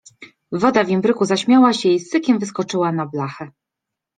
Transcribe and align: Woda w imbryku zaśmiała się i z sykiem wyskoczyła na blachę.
Woda 0.51 0.83
w 0.83 0.89
imbryku 0.89 1.25
zaśmiała 1.25 1.73
się 1.73 1.89
i 1.89 1.99
z 1.99 2.09
sykiem 2.11 2.39
wyskoczyła 2.39 2.91
na 2.91 3.05
blachę. 3.05 3.51